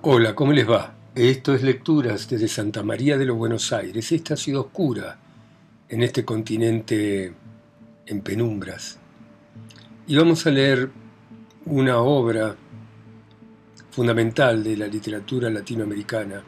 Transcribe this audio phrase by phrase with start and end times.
[0.00, 0.94] Hola, ¿cómo les va?
[1.16, 5.18] Esto es Lecturas desde Santa María de los Buenos Aires, esta ciudad oscura
[5.88, 7.34] en este continente
[8.06, 9.00] en penumbras.
[10.06, 10.88] Y vamos a leer
[11.66, 12.54] una obra
[13.90, 16.44] fundamental de la literatura latinoamericana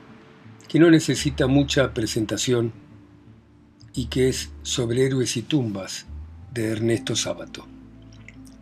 [0.68, 2.72] que no necesita mucha presentación
[3.92, 6.06] y que es Sobre héroes y tumbas
[6.54, 7.66] de Ernesto Sábato.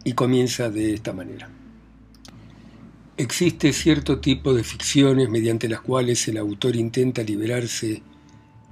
[0.03, 1.58] Y comienza de esta manera.
[3.21, 8.01] Existe cierto tipo de ficciones mediante las cuales el autor intenta liberarse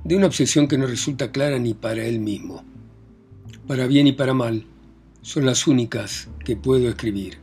[0.04, 2.64] de una obsesión que no resulta clara ni para él mismo.
[3.66, 4.64] Para bien y para mal,
[5.20, 7.38] son las únicas que puedo escribir.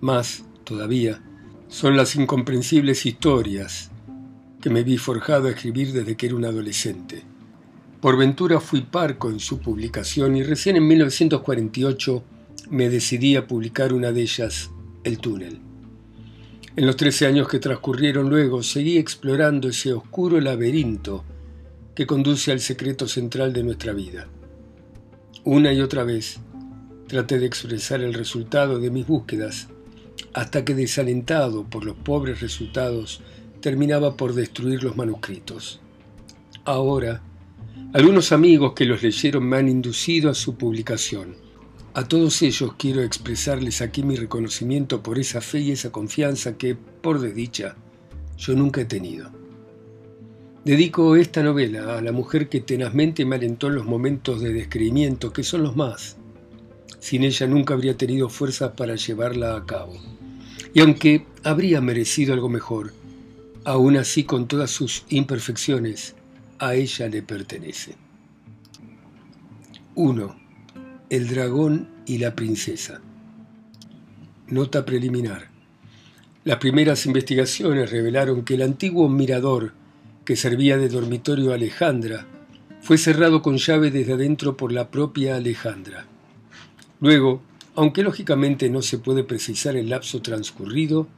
[0.00, 1.20] Más, todavía,
[1.68, 3.90] son las incomprensibles historias
[4.62, 7.24] que me vi forjado a escribir desde que era un adolescente.
[8.00, 12.24] Por ventura fui parco en su publicación y recién en 1948
[12.70, 14.70] me decidí a publicar una de ellas,
[15.04, 15.67] El túnel.
[16.78, 21.24] En los trece años que transcurrieron luego, seguí explorando ese oscuro laberinto
[21.92, 24.28] que conduce al secreto central de nuestra vida.
[25.42, 26.38] Una y otra vez
[27.08, 29.66] traté de expresar el resultado de mis búsquedas,
[30.34, 33.22] hasta que desalentado por los pobres resultados,
[33.60, 35.80] terminaba por destruir los manuscritos.
[36.64, 37.22] Ahora,
[37.92, 41.47] algunos amigos que los leyeron me han inducido a su publicación
[41.94, 46.74] a todos ellos quiero expresarles aquí mi reconocimiento por esa fe y esa confianza que,
[46.74, 47.76] por desdicha,
[48.36, 49.30] yo nunca he tenido.
[50.64, 55.32] Dedico esta novela a la mujer que tenazmente me alentó en los momentos de descreimiento,
[55.32, 56.16] que son los más.
[57.00, 59.94] Sin ella nunca habría tenido fuerzas para llevarla a cabo.
[60.74, 62.92] Y aunque habría merecido algo mejor,
[63.64, 66.14] aún así con todas sus imperfecciones,
[66.58, 67.96] a ella le pertenece.
[69.94, 70.47] 1.
[71.10, 73.00] El dragón y la princesa.
[74.48, 75.48] Nota preliminar.
[76.44, 79.72] Las primeras investigaciones revelaron que el antiguo mirador
[80.26, 82.26] que servía de dormitorio a Alejandra
[82.82, 86.04] fue cerrado con llave desde adentro por la propia Alejandra.
[87.00, 87.40] Luego,
[87.74, 91.08] aunque lógicamente no se puede precisar el lapso transcurrido,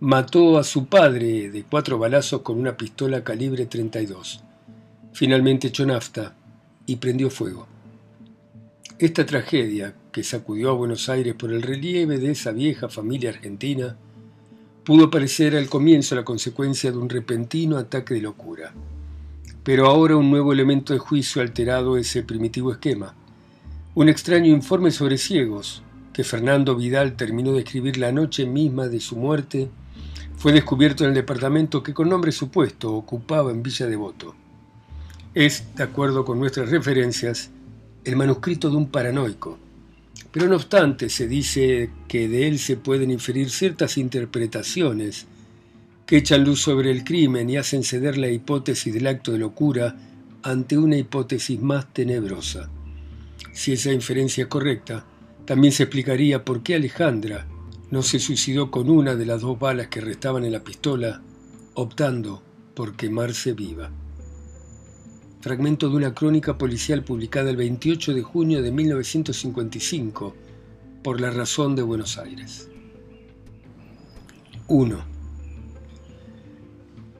[0.00, 4.42] mató a su padre de cuatro balazos con una pistola calibre 32.
[5.14, 6.36] Finalmente echó nafta
[6.84, 7.73] y prendió fuego.
[9.00, 13.96] Esta tragedia, que sacudió a Buenos Aires por el relieve de esa vieja familia argentina,
[14.84, 18.72] pudo parecer al comienzo la consecuencia de un repentino ataque de locura.
[19.64, 23.16] Pero ahora un nuevo elemento de juicio ha alterado ese primitivo esquema.
[23.96, 29.00] Un extraño informe sobre ciegos, que Fernando Vidal terminó de escribir la noche misma de
[29.00, 29.70] su muerte,
[30.36, 34.36] fue descubierto en el departamento que con nombre supuesto ocupaba en Villa Devoto.
[35.34, 37.50] Es, de acuerdo con nuestras referencias,
[38.04, 39.58] el manuscrito de un paranoico.
[40.30, 45.26] Pero no obstante, se dice que de él se pueden inferir ciertas interpretaciones
[46.06, 49.96] que echan luz sobre el crimen y hacen ceder la hipótesis del acto de locura
[50.42, 52.68] ante una hipótesis más tenebrosa.
[53.52, 55.06] Si esa inferencia es correcta,
[55.46, 57.46] también se explicaría por qué Alejandra
[57.90, 61.22] no se suicidó con una de las dos balas que restaban en la pistola,
[61.74, 62.42] optando
[62.74, 63.90] por quemarse viva
[65.44, 70.34] fragmento de una crónica policial publicada el 28 de junio de 1955
[71.02, 72.70] por La Razón de Buenos Aires.
[74.68, 75.04] 1.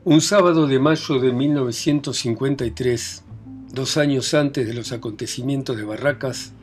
[0.05, 3.25] Un sábado de mayo de 1953,
[3.71, 6.55] dos años antes de los acontecimientos de Barracas,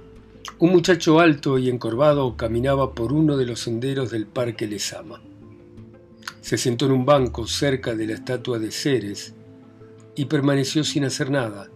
[0.58, 5.22] un muchacho alto y encorvado caminaba por uno de los senderos del Parque Lesama.
[6.42, 9.36] Se sentó en un banco cerca de la estatua de Ceres
[10.16, 11.70] y permaneció sin hacer nada,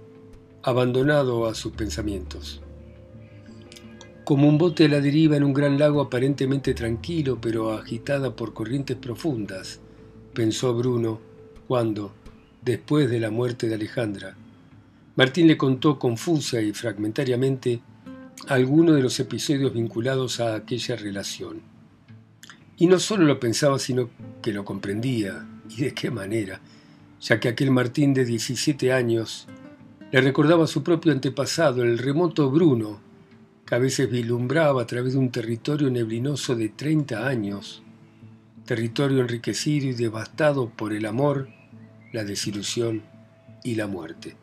[0.64, 2.62] abandonado a sus pensamientos.
[4.24, 8.54] Como un bote a la deriva en un gran lago aparentemente tranquilo pero agitada por
[8.54, 9.80] corrientes profundas,
[10.34, 11.20] pensó Bruno
[11.68, 12.14] cuando,
[12.64, 14.36] después de la muerte de Alejandra,
[15.16, 17.82] Martín le contó confusa y fragmentariamente
[18.48, 21.62] algunos de los episodios vinculados a aquella relación.
[22.78, 24.10] Y no solo lo pensaba, sino
[24.42, 26.60] que lo comprendía, y de qué manera
[27.20, 29.48] ya que aquel Martín de 17 años
[30.12, 33.00] le recordaba su propio antepasado, el remoto Bruno,
[33.66, 37.84] que a veces vislumbraba a través de un territorio neblinoso de 30 años,
[38.66, 41.50] territorio enriquecido y devastado por el amor,
[42.14, 43.04] la desilusión
[43.64, 44.36] y la muerte.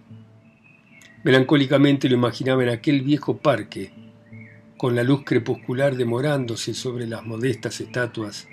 [1.25, 3.93] Melancólicamente lo imaginaba en aquel viejo parque,
[4.77, 8.49] con la luz crepuscular demorándose sobre las modestas estatuas,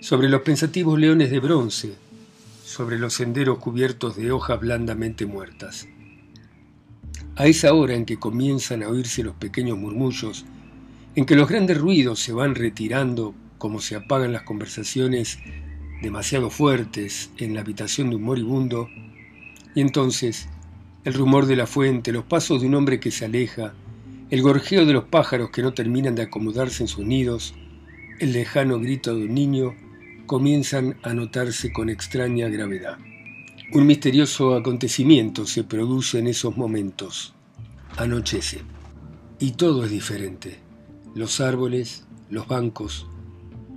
[0.00, 1.92] sobre los pensativos leones de bronce,
[2.70, 5.88] sobre los senderos cubiertos de hojas blandamente muertas.
[7.34, 10.46] A esa hora en que comienzan a oírse los pequeños murmullos,
[11.16, 15.40] en que los grandes ruidos se van retirando como se apagan las conversaciones
[16.00, 18.88] demasiado fuertes, en la habitación de un moribundo,
[19.74, 20.48] y entonces
[21.04, 23.74] el rumor de la fuente, los pasos de un hombre que se aleja,
[24.30, 27.52] el gorjeo de los pájaros que no terminan de acomodarse en sus nidos,
[28.20, 29.74] el lejano grito de un niño,
[30.30, 32.98] comienzan a notarse con extraña gravedad.
[33.72, 37.34] Un misterioso acontecimiento se produce en esos momentos.
[37.96, 38.60] Anochece.
[39.40, 40.60] Y todo es diferente.
[41.16, 43.08] Los árboles, los bancos,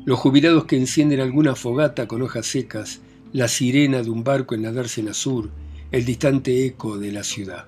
[0.06, 3.02] los jubilados que encienden alguna fogata con hojas secas,
[3.32, 5.50] la sirena de un barco en la dársena sur,
[5.92, 7.66] el distante eco de la ciudad.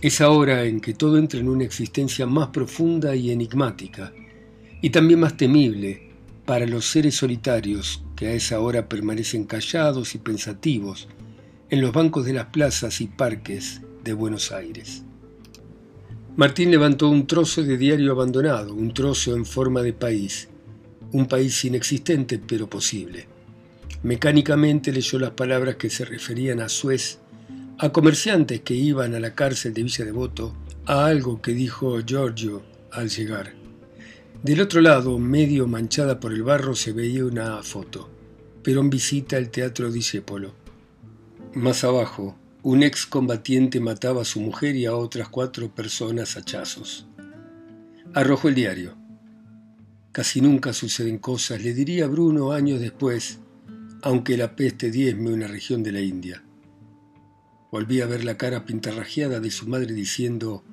[0.00, 4.12] Es ahora en que todo entra en una existencia más profunda y enigmática,
[4.80, 6.11] y también más temible
[6.52, 11.08] para los seres solitarios que a esa hora permanecen callados y pensativos
[11.70, 15.02] en los bancos de las plazas y parques de Buenos Aires.
[16.36, 20.50] Martín levantó un trozo de diario abandonado, un trozo en forma de país,
[21.12, 23.28] un país inexistente pero posible.
[24.02, 27.18] Mecánicamente leyó las palabras que se referían a Suez,
[27.78, 30.54] a comerciantes que iban a la cárcel de Villa Devoto,
[30.84, 33.61] a algo que dijo Giorgio al llegar.
[34.42, 38.10] Del otro lado, medio manchada por el barro, se veía una foto.
[38.64, 40.52] Perón visita el Teatro Discépolo.
[41.54, 47.06] Más abajo, un excombatiente mataba a su mujer y a otras cuatro personas hachazos.
[48.14, 48.96] Arrojó el diario.
[50.10, 53.38] Casi nunca suceden cosas, le diría Bruno años después,
[54.02, 56.42] aunque la peste diezme una región de la India.
[57.70, 60.64] Volví a ver la cara pintarrajeada de su madre diciendo,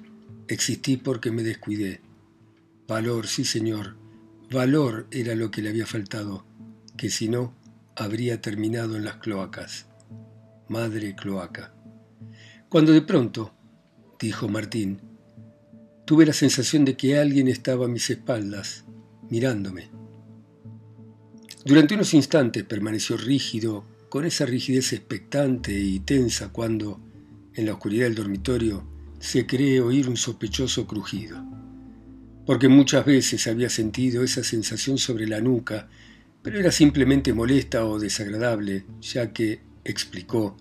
[0.47, 2.01] existí porque me descuidé.
[2.89, 3.97] Valor, sí señor,
[4.49, 6.47] valor era lo que le había faltado,
[6.97, 7.53] que si no,
[7.95, 9.85] habría terminado en las cloacas.
[10.69, 11.71] Madre cloaca.
[12.67, 13.53] Cuando de pronto,
[14.19, 15.01] dijo Martín,
[16.05, 18.85] tuve la sensación de que alguien estaba a mis espaldas,
[19.29, 19.91] mirándome.
[21.63, 26.99] Durante unos instantes permaneció rígido, con esa rigidez expectante y tensa cuando,
[27.53, 28.83] en la oscuridad del dormitorio,
[29.19, 31.58] se cree oír un sospechoso crujido.
[32.49, 35.87] Porque muchas veces había sentido esa sensación sobre la nuca,
[36.41, 40.57] pero era simplemente molesta o desagradable, ya que, explicó,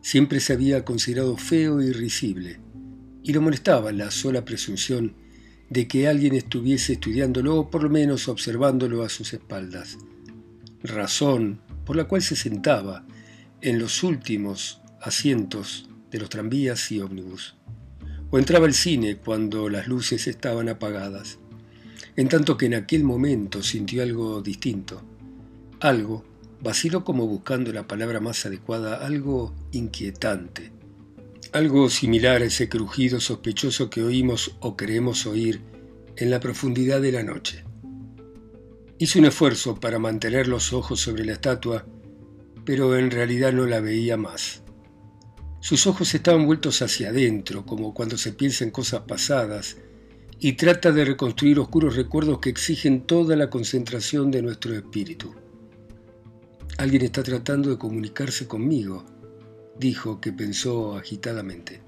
[0.00, 2.60] Siempre se había considerado feo y risible,
[3.24, 5.16] y lo molestaba la sola presunción
[5.68, 9.98] de que alguien estuviese estudiándolo o por lo menos observándolo a sus espaldas.
[10.84, 13.04] Razón por la cual se sentaba
[13.62, 17.55] en los últimos asientos de los tranvías y ómnibus,
[18.30, 21.38] o entraba al cine cuando las luces estaban apagadas,
[22.16, 25.02] en tanto que en aquel momento sintió algo distinto,
[25.80, 26.24] algo
[26.60, 30.72] Vaciló como buscando la palabra más adecuada, algo inquietante,
[31.52, 35.60] algo similar a ese crujido sospechoso que oímos o creemos oír
[36.16, 37.64] en la profundidad de la noche.
[38.98, 41.84] Hizo un esfuerzo para mantener los ojos sobre la estatua,
[42.64, 44.62] pero en realidad no la veía más.
[45.66, 49.76] Sus ojos estaban vueltos hacia adentro, como cuando se piensa en cosas pasadas,
[50.38, 55.34] y trata de reconstruir oscuros recuerdos que exigen toda la concentración de nuestro espíritu.
[56.78, 59.04] Alguien está tratando de comunicarse conmigo,
[59.76, 61.80] dijo que pensó agitadamente.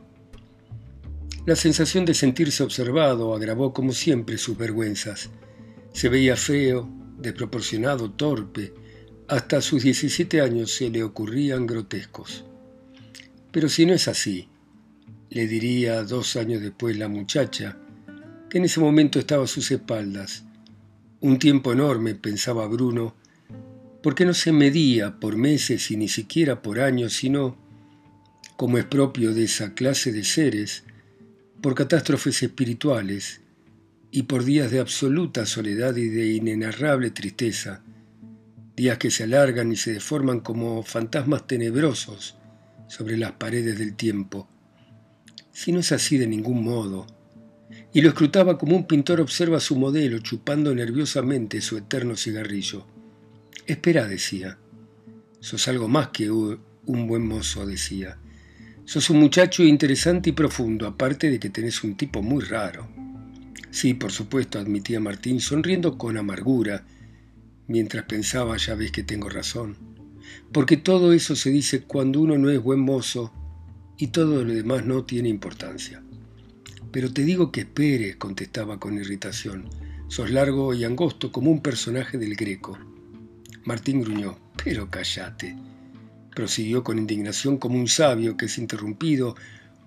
[1.47, 5.31] La sensación de sentirse observado agravó como siempre sus vergüenzas.
[5.93, 8.75] Se veía feo, desproporcionado, torpe.
[9.29, 12.45] Hasta sus 17 años se le ocurrían grotescos.
[13.51, 14.49] Pero si no es así,
[15.31, 17.79] le diría dos años después la muchacha,
[18.51, 20.45] que en ese momento estaba a sus espaldas.
[21.21, 23.15] Un tiempo enorme, pensaba Bruno,
[24.03, 27.57] porque no se medía por meses y ni siquiera por años, sino,
[28.57, 30.85] como es propio de esa clase de seres,
[31.63, 33.41] por catástrofes espirituales
[34.11, 37.83] y por días de absoluta soledad y de inenarrable tristeza,
[38.77, 42.38] días que se alargan y se deforman como fantasmas tenebrosos
[42.89, 44.49] sobre las paredes del tiempo.
[45.53, 47.07] Si no es así de ningún modo,
[47.93, 52.87] y lo escrutaba como un pintor observa a su modelo chupando nerviosamente su eterno cigarrillo.
[53.67, 54.59] Espera, decía.
[55.41, 58.19] Sos algo más que un buen mozo, decía.
[58.85, 62.89] Sos un muchacho interesante y profundo, aparte de que tenés un tipo muy raro.
[63.71, 66.87] Sí, por supuesto, admitía Martín, sonriendo con amargura,
[67.67, 69.98] mientras pensaba, ya ves que tengo razón.
[70.53, 73.33] Porque todo eso se dice cuando uno no es buen mozo
[73.97, 76.03] y todo lo demás no tiene importancia.
[76.91, 79.69] Pero te digo que esperes, contestaba con irritación.
[80.09, 82.79] Sos largo y angosto como un personaje del Greco.
[83.65, 84.39] Martín gruñó.
[84.65, 85.57] Pero cállate.
[86.35, 89.35] Prosiguió con indignación como un sabio que es interrumpido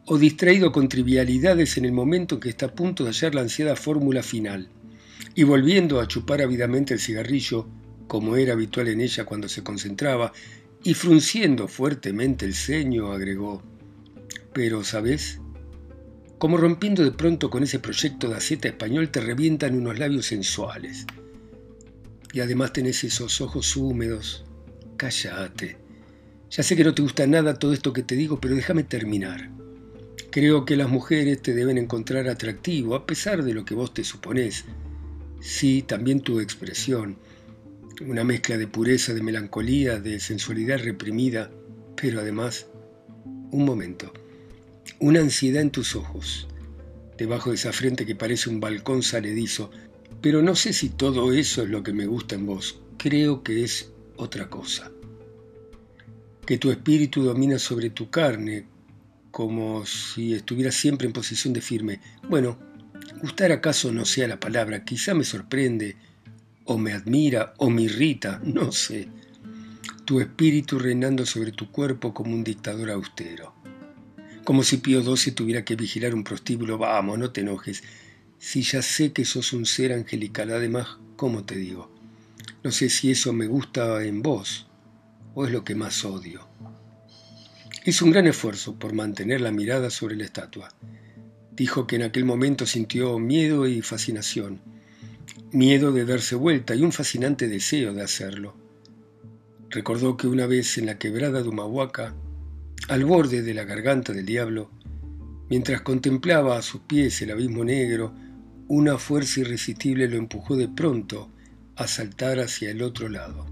[0.05, 3.41] o distraído con trivialidades en el momento en que está a punto de hallar la
[3.41, 4.69] ansiada fórmula final.
[5.35, 7.67] Y volviendo a chupar ávidamente el cigarrillo,
[8.11, 10.33] como era habitual en ella cuando se concentraba,
[10.83, 13.63] y frunciendo fuertemente el ceño, agregó,
[14.51, 15.39] Pero, ¿sabes?
[16.37, 21.05] Como rompiendo de pronto con ese proyecto de aceta español, te revientan unos labios sensuales.
[22.33, 24.43] Y además tenés esos ojos húmedos.
[24.97, 25.77] Cállate.
[26.49, 29.49] Ya sé que no te gusta nada todo esto que te digo, pero déjame terminar.
[30.31, 34.03] Creo que las mujeres te deben encontrar atractivo, a pesar de lo que vos te
[34.03, 34.65] suponés.
[35.39, 37.15] Sí, también tu expresión.
[38.07, 41.51] Una mezcla de pureza, de melancolía, de sensualidad reprimida,
[41.95, 42.67] pero además,
[43.51, 44.11] un momento,
[44.99, 46.47] una ansiedad en tus ojos,
[47.17, 49.69] debajo de esa frente que parece un balcón saledizo,
[50.21, 52.81] pero no sé si todo eso es lo que me gusta en vos.
[52.97, 54.91] Creo que es otra cosa.
[56.45, 58.65] Que tu espíritu domina sobre tu carne,
[59.29, 62.01] como si estuviera siempre en posición de firme.
[62.27, 62.57] Bueno,
[63.21, 65.97] gustar acaso no sea la palabra, quizá me sorprende,
[66.65, 69.07] o me admira, o me irrita, no sé.
[70.05, 73.53] Tu espíritu reinando sobre tu cuerpo como un dictador austero.
[74.43, 76.77] Como si Pío XII tuviera que vigilar un prostíbulo.
[76.77, 77.83] Vamos, no te enojes.
[78.39, 81.91] Si ya sé que sos un ser angelical, además, ¿cómo te digo?
[82.63, 84.67] No sé si eso me gusta en vos
[85.33, 86.47] o es lo que más odio.
[87.85, 90.69] Hizo un gran esfuerzo por mantener la mirada sobre la estatua.
[91.51, 94.61] Dijo que en aquel momento sintió miedo y fascinación,
[95.51, 98.55] miedo de darse vuelta y un fascinante deseo de hacerlo.
[99.69, 102.13] Recordó que una vez en la quebrada de Humahuaca,
[102.87, 104.69] al borde de la garganta del diablo,
[105.49, 108.13] mientras contemplaba a sus pies el abismo negro,
[108.67, 111.29] una fuerza irresistible lo empujó de pronto
[111.75, 113.45] a saltar hacia el otro lado.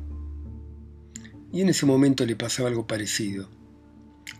[1.52, 3.50] Y en ese momento le pasaba algo parecido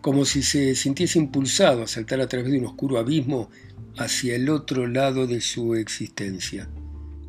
[0.00, 3.50] como si se sintiese impulsado a saltar a través de un oscuro abismo
[3.98, 6.68] hacia el otro lado de su existencia.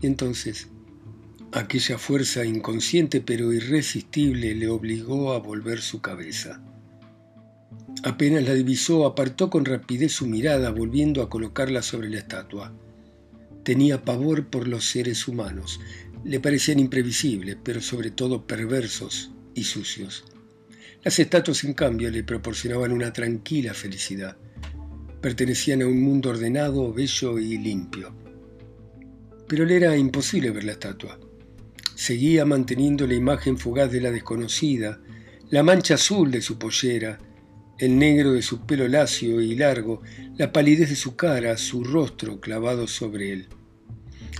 [0.01, 0.67] Entonces,
[1.51, 6.62] aquella fuerza inconsciente pero irresistible le obligó a volver su cabeza.
[8.03, 12.74] Apenas la divisó, apartó con rapidez su mirada, volviendo a colocarla sobre la estatua.
[13.63, 15.79] Tenía pavor por los seres humanos.
[16.24, 20.24] Le parecían imprevisibles, pero sobre todo perversos y sucios.
[21.03, 24.36] Las estatuas, en cambio, le proporcionaban una tranquila felicidad.
[25.22, 28.21] Pertenecían a un mundo ordenado, bello y limpio.
[29.51, 31.20] Pero le era imposible ver la estatua.
[31.93, 35.01] Seguía manteniendo la imagen fugaz de la desconocida,
[35.50, 37.20] la mancha azul de su pollera,
[37.77, 40.03] el negro de su pelo lacio y largo,
[40.38, 43.50] la palidez de su cara, su rostro clavado sobre él.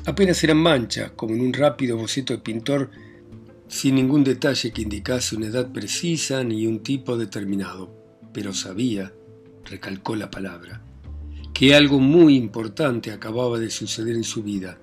[0.06, 2.90] Apenas eran manchas, como en un rápido boceto de pintor
[3.68, 7.94] sin ningún detalle que indicase una edad precisa ni un tipo determinado,
[8.32, 9.12] pero sabía,
[9.66, 10.86] recalcó la palabra,
[11.54, 14.80] que algo muy importante acababa de suceder en su vida,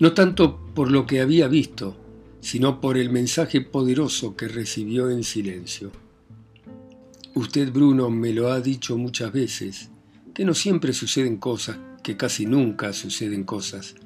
[0.00, 1.96] no tanto por lo que había visto,
[2.40, 5.90] sino por el mensaje poderoso que recibió en silencio.
[7.34, 9.90] Usted, Bruno, me lo ha dicho muchas veces,
[10.34, 13.96] que no siempre suceden cosas, que casi nunca suceden cosas.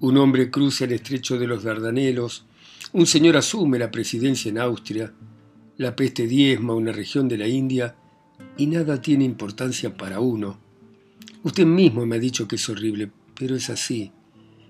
[0.00, 2.44] Un hombre cruza el estrecho de los Dardanelos,
[2.92, 5.12] un señor asume la presidencia en Austria,
[5.76, 7.96] la peste diezma una región de la India
[8.56, 10.58] y nada tiene importancia para uno.
[11.44, 14.12] Usted mismo me ha dicho que es horrible, pero es así.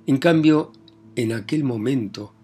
[0.07, 0.73] En cambio,
[1.15, 2.35] en aquel momento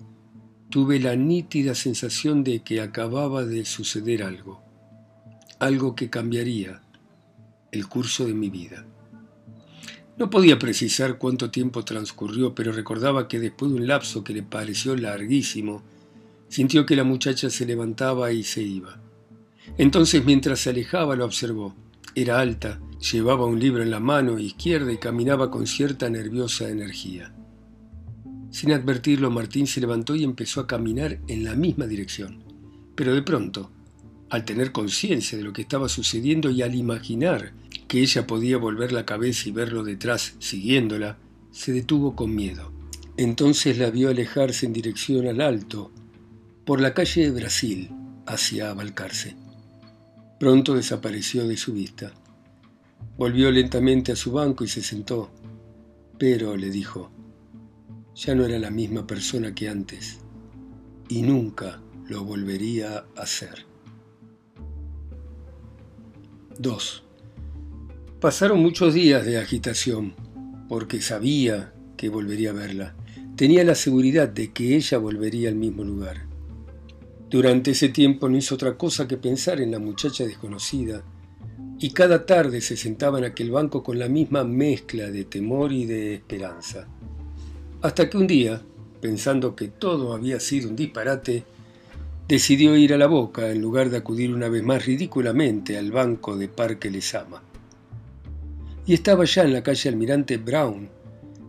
[0.70, 4.62] tuve la nítida sensación de que acababa de suceder algo,
[5.58, 6.82] algo que cambiaría
[7.72, 8.86] el curso de mi vida.
[10.18, 14.42] No podía precisar cuánto tiempo transcurrió, pero recordaba que después de un lapso que le
[14.44, 15.82] pareció larguísimo,
[16.48, 19.00] sintió que la muchacha se levantaba y se iba.
[19.78, 21.74] Entonces mientras se alejaba lo observó.
[22.14, 22.80] Era alta,
[23.12, 27.32] llevaba un libro en la mano izquierda y caminaba con cierta nerviosa energía.
[28.50, 32.42] Sin advertirlo, Martín se levantó y empezó a caminar en la misma dirección.
[32.94, 33.70] Pero de pronto,
[34.30, 37.52] al tener conciencia de lo que estaba sucediendo y al imaginar
[37.86, 41.18] que ella podía volver la cabeza y verlo detrás siguiéndola,
[41.50, 42.72] se detuvo con miedo.
[43.16, 45.90] Entonces la vio alejarse en dirección al alto,
[46.64, 47.90] por la calle de Brasil,
[48.26, 49.36] hacia Balcarce.
[50.38, 52.12] Pronto desapareció de su vista.
[53.16, 55.30] Volvió lentamente a su banco y se sentó.
[56.18, 57.10] Pero, le dijo,
[58.18, 60.18] ya no era la misma persona que antes,
[61.08, 63.64] y nunca lo volvería a ser.
[66.58, 67.04] 2.
[68.20, 70.16] Pasaron muchos días de agitación,
[70.68, 72.96] porque sabía que volvería a verla.
[73.36, 76.26] Tenía la seguridad de que ella volvería al mismo lugar.
[77.30, 81.04] Durante ese tiempo no hizo otra cosa que pensar en la muchacha desconocida,
[81.78, 85.86] y cada tarde se sentaba en aquel banco con la misma mezcla de temor y
[85.86, 86.88] de esperanza.
[87.80, 88.60] Hasta que un día,
[89.00, 91.44] pensando que todo había sido un disparate,
[92.26, 96.36] decidió ir a la boca en lugar de acudir una vez más ridículamente al banco
[96.36, 97.40] de Parque Lesama.
[98.84, 100.88] Y estaba ya en la calle Almirante Brown,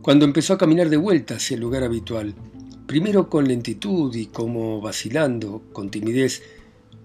[0.03, 2.35] cuando empezó a caminar de vuelta hacia el lugar habitual,
[2.85, 6.43] primero con lentitud y como vacilando, con timidez,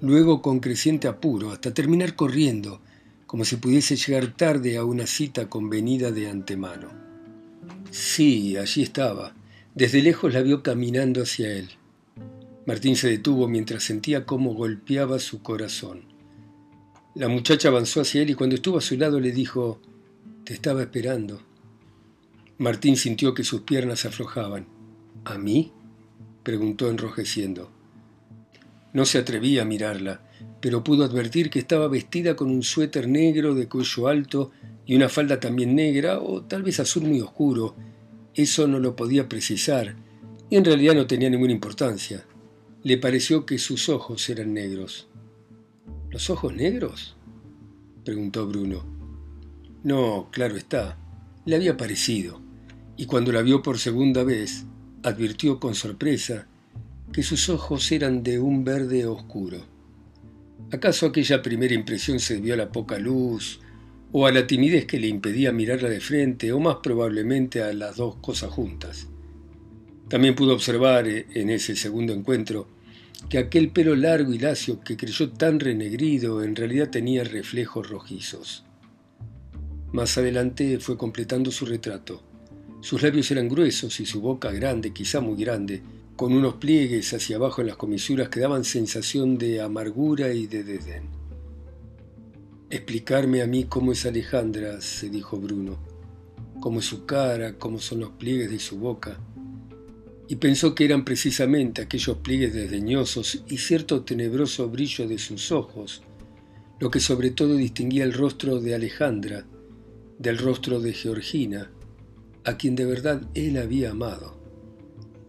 [0.03, 2.83] luego con creciente apuro, hasta terminar corriendo,
[3.27, 7.14] como si pudiese llegar tarde a una cita convenida de antemano.
[7.95, 9.37] Sí, allí estaba.
[9.73, 11.69] Desde lejos la vio caminando hacia él.
[12.67, 16.03] Martín se detuvo mientras sentía cómo golpeaba su corazón.
[17.15, 19.81] La muchacha avanzó hacia él y cuando estuvo a su lado le dijo,
[20.43, 21.41] Te estaba esperando.
[22.59, 24.67] Martín sintió que sus piernas aflojaban.
[25.25, 25.71] ¿A mí?
[26.43, 27.71] preguntó enrojeciendo.
[28.93, 30.21] No se atrevía a mirarla,
[30.61, 34.51] pero pudo advertir que estaba vestida con un suéter negro de cuello alto
[34.87, 37.75] y una falda también negra o tal vez azul muy oscuro.
[38.35, 39.97] Eso no lo podía precisar
[40.51, 42.25] y en realidad no tenía ninguna importancia.
[42.83, 45.09] Le pareció que sus ojos eran negros.
[46.11, 47.17] ¿Los ojos negros?
[48.05, 48.85] preguntó Bruno.
[49.83, 50.99] No, claro está.
[51.47, 52.41] Le había parecido
[52.97, 54.65] y cuando la vio por segunda vez,
[55.03, 56.47] advirtió con sorpresa
[57.13, 59.59] que sus ojos eran de un verde oscuro.
[60.73, 63.61] ¿Acaso aquella primera impresión se debió a la poca luz,
[64.17, 67.97] o a la timidez que le impedía mirarla de frente, o más probablemente a las
[67.97, 69.09] dos cosas juntas?
[70.09, 72.69] También pudo observar eh, en ese segundo encuentro
[73.29, 78.65] que aquel pelo largo y lacio que creyó tan renegrido en realidad tenía reflejos rojizos.
[79.93, 82.23] Más adelante fue completando su retrato
[82.85, 85.81] sus labios eran gruesos y su boca grande, quizá muy grande,
[86.17, 90.65] con unos pliegues hacia abajo en las comisuras que daban sensación de amargura y de
[90.65, 91.24] desdén.
[92.75, 95.79] Explicarme a mí cómo es Alejandra, se dijo Bruno,
[96.61, 99.17] cómo es su cara, cómo son los pliegues de su boca.
[100.27, 106.03] Y pensó que eran precisamente aquellos pliegues desdeñosos y cierto tenebroso brillo de sus ojos,
[106.81, 109.47] lo que sobre todo distinguía el rostro de Alejandra
[110.19, 111.71] del rostro de Georgina,
[112.43, 114.37] a quien de verdad él había amado,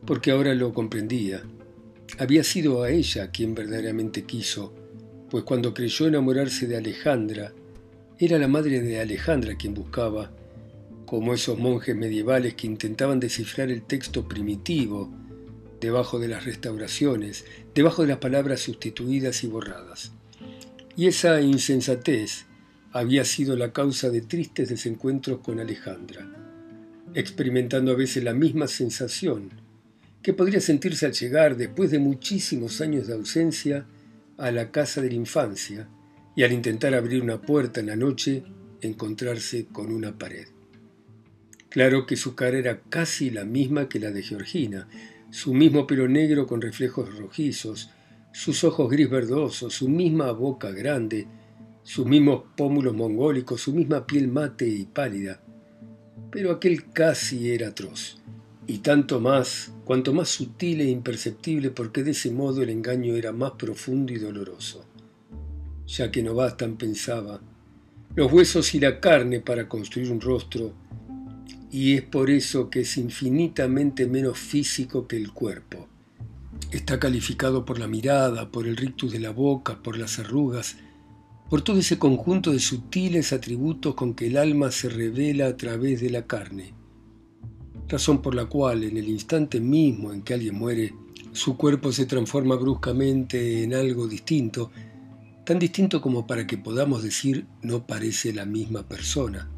[0.08, 1.43] porque ahora lo comprendía.
[2.17, 4.73] Había sido a ella quien verdaderamente quiso,
[5.36, 7.52] pues cuando creyó enamorarse de Alejandra,
[8.17, 10.32] era la madre de Alejandra quien buscaba,
[11.06, 15.13] como esos monjes medievales que intentaban descifrar el texto primitivo
[15.82, 17.43] debajo de las restauraciones,
[17.74, 20.13] debajo de las palabras sustituidas y borradas.
[20.95, 22.45] Y esa insensatez
[22.93, 26.30] había sido la causa de tristes desencuentros con Alejandra
[27.13, 29.50] experimentando a veces la misma sensación
[30.21, 33.86] que podría sentirse al llegar, después de muchísimos años de ausencia,
[34.38, 35.89] a la casa de la infancia
[36.36, 38.43] y al intentar abrir una puerta en la noche
[38.82, 40.48] encontrarse con una pared.
[41.69, 44.88] Claro que su cara era casi la misma que la de Georgina,
[45.30, 47.89] su mismo pelo negro con reflejos rojizos,
[48.32, 51.28] sus ojos gris verdosos, su misma boca grande,
[51.84, 55.41] sus mismos pómulos mongólicos, su misma piel mate y pálida,
[56.32, 58.21] pero aquel casi era atroz,
[58.67, 63.32] y tanto más, cuanto más sutil e imperceptible, porque de ese modo el engaño era
[63.32, 64.86] más profundo y doloroso.
[65.88, 67.41] Ya que no bastan, pensaba,
[68.15, 70.73] los huesos y la carne para construir un rostro,
[71.71, 75.88] y es por eso que es infinitamente menos físico que el cuerpo.
[76.71, 80.78] Está calificado por la mirada, por el rictus de la boca, por las arrugas,
[81.49, 86.01] por todo ese conjunto de sutiles atributos con que el alma se revela a través
[86.01, 86.73] de la carne,
[87.88, 90.93] razón por la cual en el instante mismo en que alguien muere,
[91.32, 94.71] su cuerpo se transforma bruscamente en algo distinto,
[95.45, 99.50] tan distinto como para que podamos decir no parece la misma persona,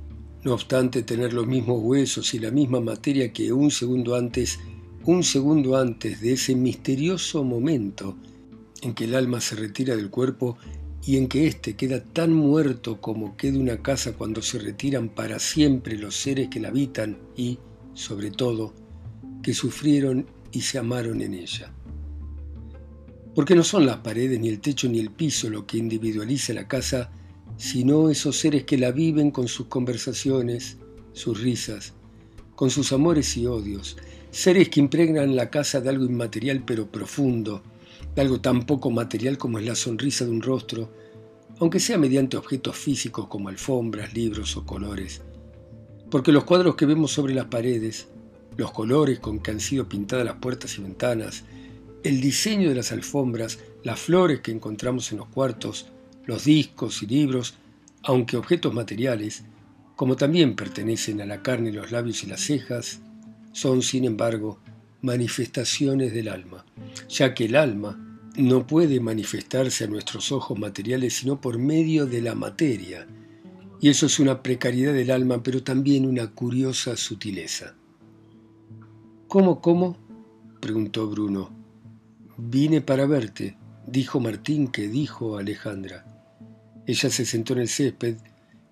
[0.43, 4.59] no obstante tener los mismos huesos y la misma materia que un segundo antes,
[5.05, 8.17] un segundo antes de ese misterioso momento
[8.81, 10.57] en que el alma se retira del cuerpo
[11.05, 15.39] y en que éste queda tan muerto como queda una casa cuando se retiran para
[15.39, 17.59] siempre los seres que la habitan y,
[17.97, 18.75] sobre todo,
[19.41, 21.73] que sufrieron y se amaron en ella.
[23.33, 26.67] Porque no son las paredes, ni el techo, ni el piso lo que individualiza la
[26.67, 27.09] casa,
[27.57, 30.77] sino esos seres que la viven con sus conversaciones,
[31.13, 31.93] sus risas,
[32.55, 33.97] con sus amores y odios,
[34.29, 37.63] seres que impregnan la casa de algo inmaterial pero profundo,
[38.15, 40.93] de algo tan poco material como es la sonrisa de un rostro,
[41.59, 45.23] aunque sea mediante objetos físicos como alfombras, libros o colores.
[46.09, 48.07] Porque los cuadros que vemos sobre las paredes,
[48.55, 51.43] los colores con que han sido pintadas las puertas y ventanas,
[52.03, 55.87] el diseño de las alfombras, las flores que encontramos en los cuartos,
[56.25, 57.55] los discos y libros,
[58.03, 59.43] aunque objetos materiales,
[59.95, 62.99] como también pertenecen a la carne, los labios y las cejas,
[63.51, 64.59] son, sin embargo,
[65.01, 66.65] manifestaciones del alma,
[67.09, 67.99] ya que el alma
[68.35, 73.07] no puede manifestarse a nuestros ojos materiales sino por medio de la materia,
[73.79, 77.75] y eso es una precariedad del alma, pero también una curiosa sutileza.
[79.27, 79.97] ¿Cómo, cómo?
[80.59, 81.51] preguntó Bruno.
[82.37, 86.05] Vine para verte, dijo Martín que dijo Alejandra.
[86.85, 88.17] Ella se sentó en el césped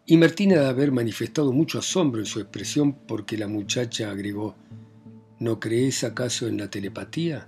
[0.05, 4.55] y Martín ha de haber manifestado mucho asombro en su expresión porque la muchacha agregó,
[5.39, 7.47] ¿no crees acaso en la telepatía?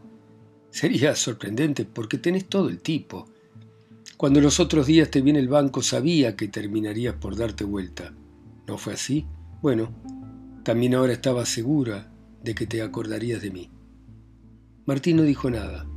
[0.70, 3.28] Sería sorprendente porque tenés todo el tipo.
[4.17, 8.15] Cuando los otros días te vi en el banco sabía que terminarías por darte vuelta.
[8.65, 9.27] ¿No fue así?
[9.62, 9.93] Bueno,
[10.63, 12.12] también ahora estaba segura
[12.43, 13.69] de que te acordarías de mí.
[14.88, 15.88] Martín no dijo nada.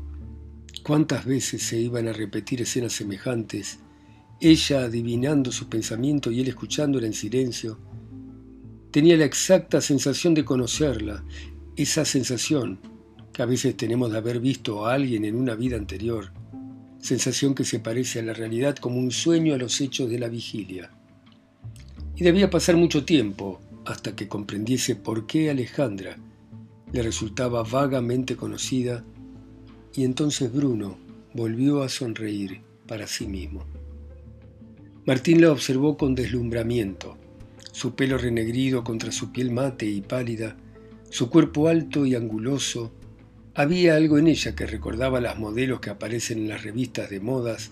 [0.85, 3.79] ¿Cuántas veces se iban a repetir escenas semejantes,
[4.39, 7.79] ella adivinando sus pensamientos y él escuchándola en silencio?
[8.91, 11.25] Tenía la exacta sensación de conocerla,
[11.75, 12.81] esa sensación
[13.33, 16.33] que a veces tenemos de haber visto a alguien en una vida anterior,
[17.01, 20.29] sensación que se parece a la realidad como un sueño a los hechos de la
[20.29, 20.91] vigilia.
[22.17, 26.17] Y debía pasar mucho tiempo hasta que comprendiese por qué Alejandra
[26.93, 29.05] le resultaba vagamente conocida
[29.95, 30.99] y entonces Bruno
[31.33, 33.65] volvió a sonreír para sí mismo.
[35.07, 37.17] Martín la observó con deslumbramiento,
[37.73, 40.57] su pelo renegrido contra su piel mate y pálida,
[41.09, 42.93] su cuerpo alto y anguloso,
[43.55, 47.71] había algo en ella que recordaba las modelos que aparecen en las revistas de modas,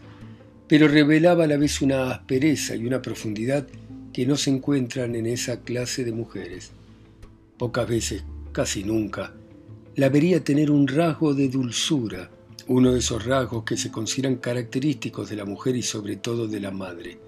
[0.67, 3.67] pero revelaba a la vez una aspereza y una profundidad
[4.13, 6.73] que no se encuentran en esa clase de mujeres.
[7.57, 9.33] Pocas veces, casi nunca,
[9.95, 12.31] la vería tener un rasgo de dulzura,
[12.67, 16.61] uno de esos rasgos que se consideran característicos de la mujer y sobre todo de
[16.61, 17.19] la madre.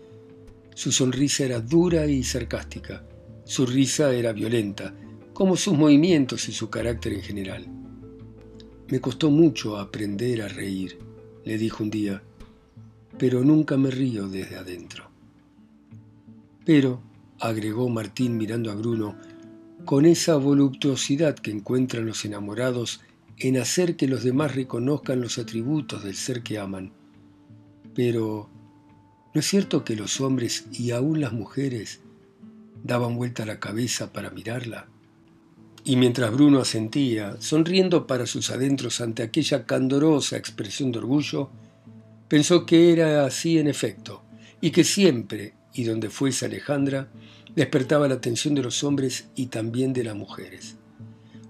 [0.75, 3.05] Su sonrisa era dura y sarcástica,
[3.45, 4.95] su risa era violenta,
[5.33, 7.80] como sus movimientos y su carácter en general.
[8.91, 10.99] Me costó mucho aprender a reír,
[11.45, 12.23] le dijo un día,
[13.19, 15.09] pero nunca me río desde adentro.
[16.65, 17.01] Pero,
[17.39, 19.15] agregó Martín mirando a Bruno,
[19.85, 23.01] con esa voluptuosidad que encuentran los enamorados
[23.39, 26.93] en hacer que los demás reconozcan los atributos del ser que aman.
[27.95, 28.51] Pero,
[29.33, 32.01] ¿no es cierto que los hombres y aún las mujeres
[32.83, 34.89] daban vuelta la cabeza para mirarla?
[35.91, 41.51] Y mientras Bruno asentía, sonriendo para sus adentros ante aquella candorosa expresión de orgullo,
[42.29, 44.23] pensó que era así en efecto,
[44.61, 47.09] y que siempre, y donde fuese Alejandra,
[47.57, 50.77] despertaba la atención de los hombres y también de las mujeres.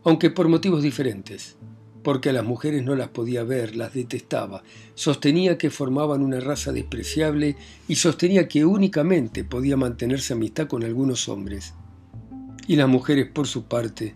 [0.05, 1.59] Aunque por motivos diferentes,
[2.03, 4.63] porque a las mujeres no las podía ver, las detestaba,
[4.95, 7.57] sostenía que formaban una raza despreciable
[7.89, 11.75] y sostenía que únicamente podía mantenerse amistad con algunos hombres.
[12.67, 14.15] Y las mujeres, por su parte,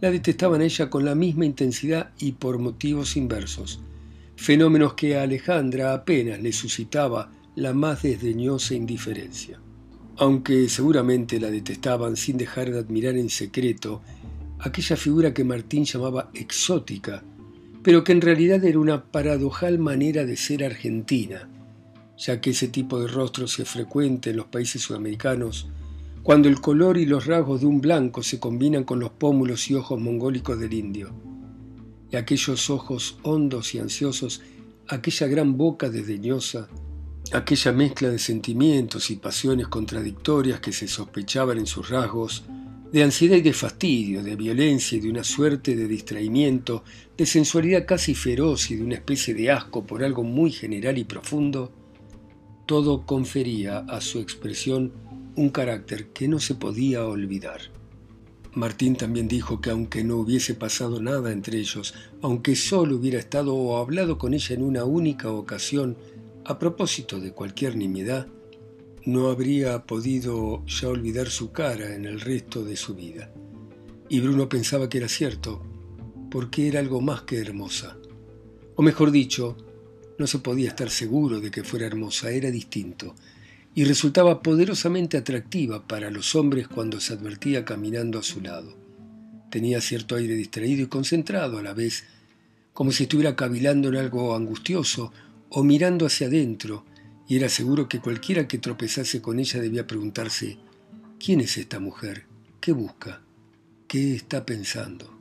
[0.00, 3.80] la detestaban ella con la misma intensidad y por motivos inversos,
[4.36, 9.58] fenómenos que a Alejandra apenas le suscitaba la más desdeñosa indiferencia.
[10.18, 14.02] Aunque seguramente la detestaban sin dejar de admirar en secreto
[14.58, 17.22] aquella figura que Martín llamaba exótica,
[17.82, 21.48] pero que en realidad era una paradojal manera de ser argentina,
[22.18, 25.68] ya que ese tipo de rostro se frecuente en los países sudamericanos
[26.26, 29.76] cuando el color y los rasgos de un blanco se combinan con los pómulos y
[29.76, 31.14] ojos mongólicos del indio.
[32.10, 34.42] Y aquellos ojos hondos y ansiosos,
[34.88, 36.66] aquella gran boca desdeñosa,
[37.32, 42.42] aquella mezcla de sentimientos y pasiones contradictorias que se sospechaban en sus rasgos,
[42.92, 46.82] de ansiedad y de fastidio, de violencia y de una suerte de distraimiento,
[47.16, 51.04] de sensualidad casi feroz y de una especie de asco por algo muy general y
[51.04, 51.70] profundo,
[52.66, 55.05] todo confería a su expresión
[55.36, 57.60] un carácter que no se podía olvidar.
[58.54, 63.54] Martín también dijo que aunque no hubiese pasado nada entre ellos, aunque solo hubiera estado
[63.54, 65.98] o hablado con ella en una única ocasión
[66.46, 68.28] a propósito de cualquier nimiedad,
[69.04, 73.30] no habría podido ya olvidar su cara en el resto de su vida.
[74.08, 75.62] Y Bruno pensaba que era cierto,
[76.30, 77.98] porque era algo más que hermosa.
[78.74, 79.54] O mejor dicho,
[80.18, 83.14] no se podía estar seguro de que fuera hermosa, era distinto
[83.76, 88.74] y resultaba poderosamente atractiva para los hombres cuando se advertía caminando a su lado.
[89.50, 92.04] Tenía cierto aire distraído y concentrado a la vez,
[92.72, 95.12] como si estuviera cavilando en algo angustioso
[95.50, 96.86] o mirando hacia adentro,
[97.28, 100.56] y era seguro que cualquiera que tropezase con ella debía preguntarse,
[101.22, 102.24] ¿quién es esta mujer?
[102.62, 103.20] ¿Qué busca?
[103.88, 105.14] ¿Qué está pensando?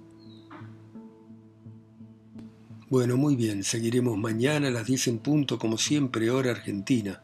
[2.90, 7.22] Bueno, muy bien, seguiremos mañana a las 10 en punto, como siempre, hora argentina.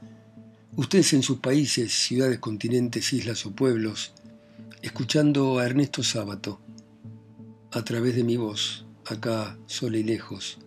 [0.76, 4.14] Ustedes en sus países, ciudades, continentes, islas o pueblos,
[4.82, 6.62] escuchando a Ernesto Sábato
[7.72, 10.60] a través de mi voz, acá, sola y lejos,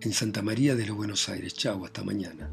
[0.00, 1.54] en Santa María de los Buenos Aires.
[1.54, 2.48] Chau, hasta mañana.